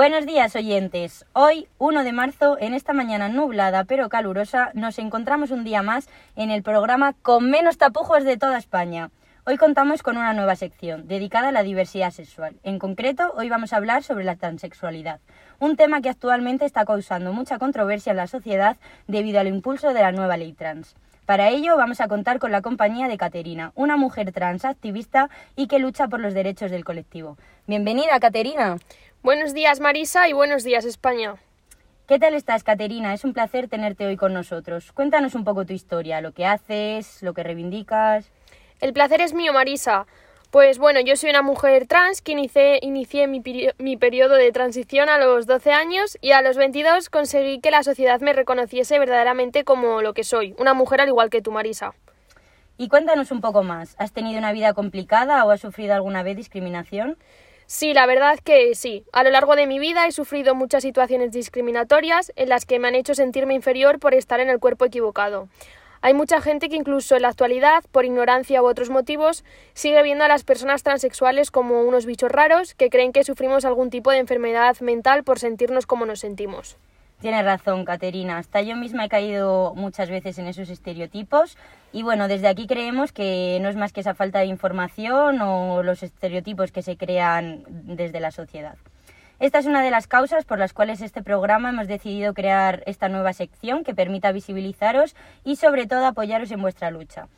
[0.00, 1.26] Buenos días oyentes.
[1.34, 6.08] Hoy, 1 de marzo, en esta mañana nublada pero calurosa, nos encontramos un día más
[6.36, 9.10] en el programa con menos tapujos de toda España.
[9.44, 12.56] Hoy contamos con una nueva sección dedicada a la diversidad sexual.
[12.62, 15.20] En concreto, hoy vamos a hablar sobre la transexualidad,
[15.58, 20.00] un tema que actualmente está causando mucha controversia en la sociedad debido al impulso de
[20.00, 20.96] la nueva ley trans.
[21.30, 25.68] Para ello vamos a contar con la compañía de Caterina, una mujer trans activista y
[25.68, 27.36] que lucha por los derechos del colectivo.
[27.68, 28.78] Bienvenida, Caterina.
[29.22, 31.34] Buenos días, Marisa, y buenos días, España.
[32.08, 33.12] ¿Qué tal estás, Caterina?
[33.12, 34.92] Es un placer tenerte hoy con nosotros.
[34.92, 38.30] Cuéntanos un poco tu historia, lo que haces, lo que reivindicas.
[38.80, 40.06] El placer es mío, Marisa.
[40.50, 43.42] Pues bueno, yo soy una mujer trans que inicié, inicié mi,
[43.76, 47.82] mi, periodo de transición a los 12 años y a los 22 conseguí que la
[47.82, 51.92] sociedad me reconociese verdaderamente como lo que soy, una mujer al igual que tú, Marisa.
[52.78, 53.96] Y cuéntanos un poco más.
[53.98, 57.18] ¿Has tenido una vida complicada o has sufrido alguna vez discriminación?
[57.72, 59.04] Sí, la verdad que sí.
[59.12, 62.88] A lo largo de mi vida he sufrido muchas situaciones discriminatorias en las que me
[62.88, 65.48] han hecho sentirme inferior por estar en el cuerpo equivocado.
[66.00, 70.24] Hay mucha gente que incluso en la actualidad, por ignorancia u otros motivos, sigue viendo
[70.24, 74.18] a las personas transexuales como unos bichos raros que creen que sufrimos algún tipo de
[74.18, 76.76] enfermedad mental por sentirnos como nos sentimos.
[77.20, 78.38] Tienes razón, Caterina.
[78.38, 81.58] Hasta yo misma he caído muchas veces en esos estereotipos
[81.92, 85.82] y bueno, desde aquí creemos que no es más que esa falta de información o
[85.82, 88.76] los estereotipos que se crean desde la sociedad.
[89.38, 93.10] Esta es una de las causas por las cuales este programa hemos decidido crear esta
[93.10, 97.28] nueva sección que permita visibilizaros y sobre todo apoyaros en vuestra lucha.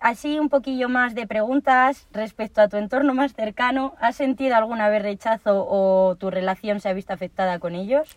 [0.00, 3.94] Así un poquillo más de preguntas respecto a tu entorno más cercano.
[4.00, 8.16] ¿Has sentido alguna vez rechazo o tu relación se ha visto afectada con ellos?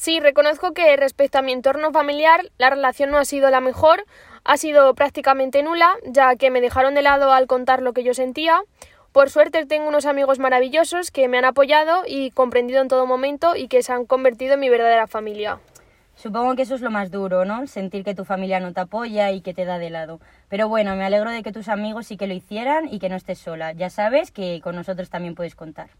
[0.00, 4.04] Sí, reconozco que respecto a mi entorno familiar la relación no ha sido la mejor,
[4.44, 8.14] ha sido prácticamente nula, ya que me dejaron de lado al contar lo que yo
[8.14, 8.62] sentía.
[9.10, 13.56] Por suerte tengo unos amigos maravillosos que me han apoyado y comprendido en todo momento
[13.56, 15.58] y que se han convertido en mi verdadera familia.
[16.14, 17.66] Supongo que eso es lo más duro, ¿no?
[17.66, 20.20] Sentir que tu familia no te apoya y que te da de lado.
[20.48, 23.16] Pero bueno, me alegro de que tus amigos sí que lo hicieran y que no
[23.16, 23.72] estés sola.
[23.72, 25.90] Ya sabes que con nosotros también puedes contar.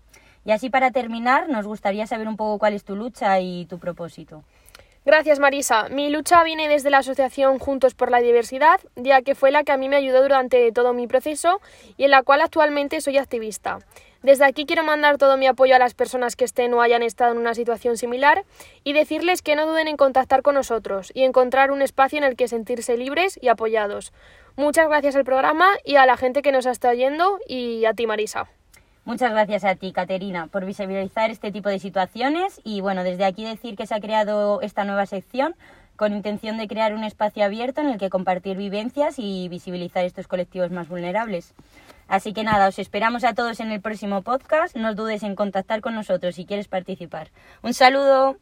[0.44, 3.78] Y así para terminar, nos gustaría saber un poco cuál es tu lucha y tu
[3.78, 4.44] propósito.
[5.08, 5.88] Gracias, Marisa.
[5.88, 9.72] Mi lucha viene desde la asociación Juntos por la Diversidad, ya que fue la que
[9.72, 11.62] a mí me ayudó durante todo mi proceso
[11.96, 13.78] y en la cual actualmente soy activista.
[14.22, 17.32] Desde aquí quiero mandar todo mi apoyo a las personas que estén o hayan estado
[17.32, 18.44] en una situación similar
[18.84, 22.36] y decirles que no duden en contactar con nosotros y encontrar un espacio en el
[22.36, 24.12] que sentirse libres y apoyados.
[24.56, 28.06] Muchas gracias al programa y a la gente que nos estado oyendo y a ti,
[28.06, 28.48] Marisa.
[29.08, 33.42] Muchas gracias a ti, Caterina, por visibilizar este tipo de situaciones y bueno, desde aquí
[33.42, 35.54] decir que se ha creado esta nueva sección
[35.96, 40.28] con intención de crear un espacio abierto en el que compartir vivencias y visibilizar estos
[40.28, 41.54] colectivos más vulnerables.
[42.06, 44.76] Así que nada, os esperamos a todos en el próximo podcast.
[44.76, 47.30] No dudes en contactar con nosotros si quieres participar.
[47.62, 48.36] Un saludo.